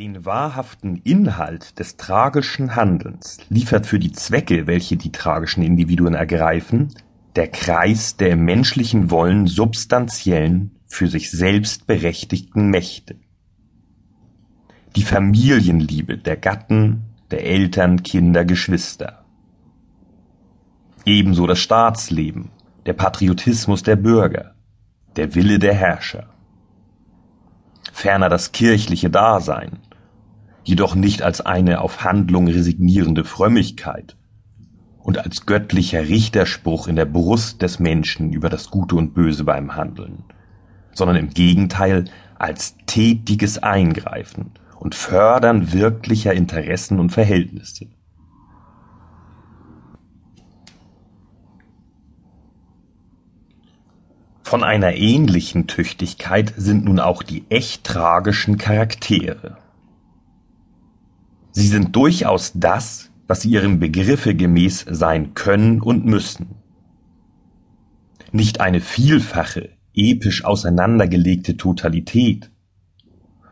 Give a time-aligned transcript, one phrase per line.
[0.00, 6.88] Den wahrhaften Inhalt des tragischen Handelns liefert für die Zwecke, welche die tragischen Individuen ergreifen,
[7.36, 13.16] der Kreis der im menschlichen Wollen substanziellen, für sich selbst berechtigten Mächte.
[14.96, 19.26] Die Familienliebe der Gatten, der Eltern, Kinder, Geschwister.
[21.04, 22.52] Ebenso das Staatsleben,
[22.86, 24.54] der Patriotismus der Bürger,
[25.16, 26.30] der Wille der Herrscher.
[27.92, 29.78] Ferner das kirchliche Dasein,
[30.64, 34.16] jedoch nicht als eine auf Handlung resignierende Frömmigkeit
[34.98, 39.74] und als göttlicher Richterspruch in der Brust des Menschen über das Gute und Böse beim
[39.76, 40.24] Handeln,
[40.92, 42.04] sondern im Gegenteil
[42.38, 47.86] als tätiges Eingreifen und Fördern wirklicher Interessen und Verhältnisse.
[54.42, 59.58] Von einer ähnlichen Tüchtigkeit sind nun auch die echt tragischen Charaktere.
[61.52, 66.56] Sie sind durchaus das, was sie ihrem Begriffe gemäß sein können und müssen.
[68.32, 72.50] Nicht eine vielfache, episch auseinandergelegte Totalität,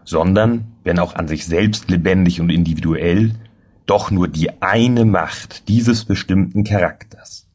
[0.05, 3.35] sondern, wenn auch an sich selbst lebendig und individuell,
[3.87, 7.49] doch nur die eine Macht dieses bestimmten Charakters,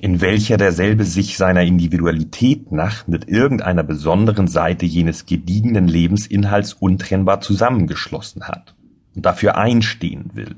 [0.00, 7.40] in welcher derselbe sich seiner Individualität nach mit irgendeiner besonderen Seite jenes gediegenen Lebensinhalts untrennbar
[7.40, 8.74] zusammengeschlossen hat
[9.14, 10.56] und dafür einstehen will.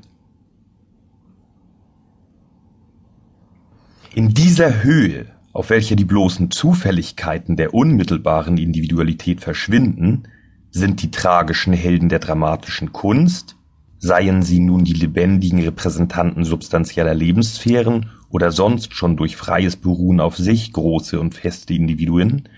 [4.13, 10.23] In dieser Höhe, auf welcher die bloßen Zufälligkeiten der unmittelbaren Individualität verschwinden,
[10.71, 13.55] sind die tragischen Helden der dramatischen Kunst,
[13.99, 20.35] seien sie nun die lebendigen Repräsentanten substanzieller Lebenssphären oder sonst schon durch freies Beruhen auf
[20.37, 22.49] sich große und feste Individuen,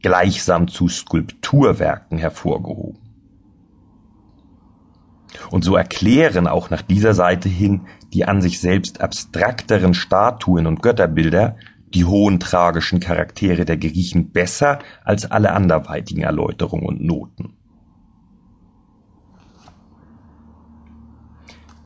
[0.00, 3.01] gleichsam zu Skulpturwerken hervorgehoben.
[5.50, 10.82] Und so erklären auch nach dieser Seite hin die an sich selbst abstrakteren Statuen und
[10.82, 11.56] Götterbilder
[11.94, 17.54] die hohen tragischen Charaktere der Griechen besser als alle anderweitigen Erläuterungen und Noten.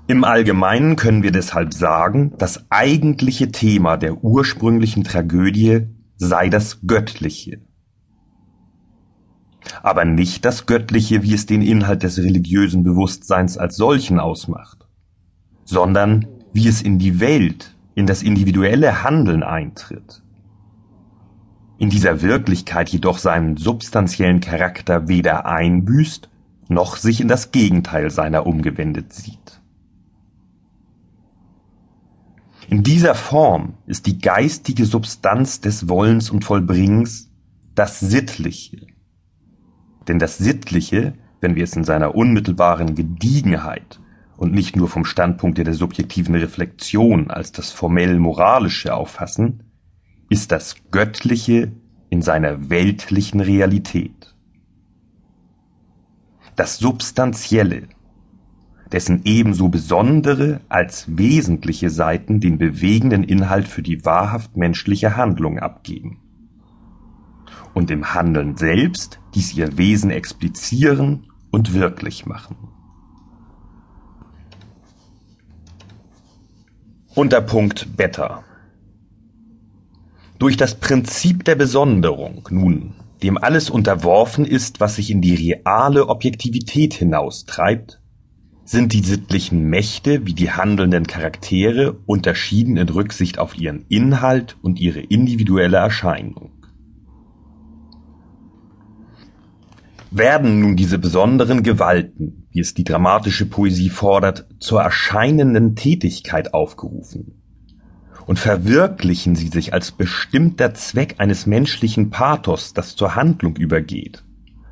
[0.09, 7.60] Im Allgemeinen können wir deshalb sagen, das eigentliche Thema der ursprünglichen Tragödie sei das Göttliche,
[9.82, 14.87] aber nicht das Göttliche, wie es den Inhalt des religiösen Bewusstseins als solchen ausmacht,
[15.65, 20.22] sondern wie es in die Welt, in das individuelle Handeln eintritt.
[21.78, 26.31] In dieser Wirklichkeit jedoch seinen substanziellen Charakter weder einbüßt,
[26.69, 29.60] noch sich in das Gegenteil seiner umgewendet sieht.
[32.69, 37.31] In dieser Form ist die geistige Substanz des Wollens und Vollbringens
[37.75, 38.87] das Sittliche,
[40.09, 44.00] denn das Sittliche, wenn wir es in seiner unmittelbaren Gediegenheit
[44.37, 49.65] und nicht nur vom Standpunkt der subjektiven Reflexion als das formell Moralische auffassen,
[50.28, 51.72] ist das Göttliche
[52.11, 54.34] in seiner weltlichen Realität.
[56.55, 57.89] Das Substanzielle,
[58.93, 66.21] dessen ebenso besondere als wesentliche Seiten den bewegenden Inhalt für die wahrhaft menschliche Handlung abgeben
[67.76, 72.56] und im Handeln selbst dies ihr Wesen explizieren und wirklich machen.
[77.15, 78.44] Unterpunkt Beta
[80.38, 86.09] Durch das Prinzip der Besonderung nun, dem alles unterworfen ist, was sich in die reale
[86.09, 88.00] Objektivität hinaustreibt,
[88.65, 94.81] sind die sittlichen Mächte wie die handelnden Charaktere unterschieden in Rücksicht auf ihren Inhalt und
[94.81, 96.56] ihre individuelle Erscheinung.
[100.16, 107.34] Werden nun diese besonderen Gewalten, wie es die dramatische Poesie fordert, zur erscheinenden Tätigkeit aufgerufen
[108.27, 114.25] und verwirklichen sie sich als bestimmter Zweck eines menschlichen Pathos, das zur Handlung übergeht,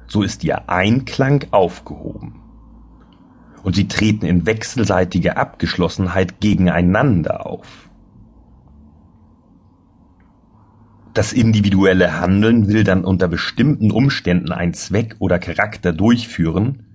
[0.06, 2.40] so ist ihr Einklang aufgehoben.
[3.62, 7.90] Und sie treten in wechselseitiger Abgeschlossenheit gegeneinander auf.
[11.14, 16.86] Das individuelle Handeln will dann unter bestimmten Umständen einen Zweck oder Charakter durchführen,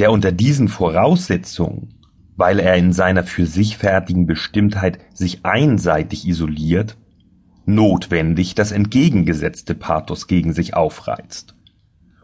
[0.00, 1.94] der unter diesen Voraussetzungen,
[2.36, 6.96] weil er in seiner für sich fertigen Bestimmtheit sich einseitig isoliert,
[7.64, 11.54] notwendig das entgegengesetzte Pathos gegen sich aufreizt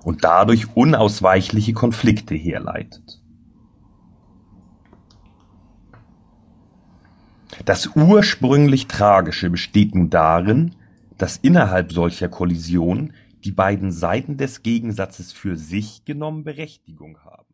[0.02, 3.23] und dadurch unausweichliche Konflikte herleitet.
[7.64, 10.75] Das ursprünglich Tragische besteht nun darin,
[11.19, 13.12] dass innerhalb solcher Kollision
[13.44, 17.48] die beiden Seiten des Gegensatzes für sich genommen Berechtigung haben